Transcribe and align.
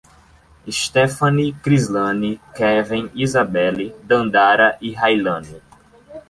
Stefane, 0.67 1.53
Crislane, 1.61 2.39
Keven, 2.55 3.11
Isabelly, 3.13 3.93
Dandara 4.03 4.75
e 4.81 4.93
Railane 4.95 5.61